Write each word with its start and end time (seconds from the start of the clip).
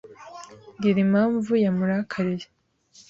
Mbwira 0.73 0.99
impamvu 1.05 1.51
yamurakariye. 1.63 2.47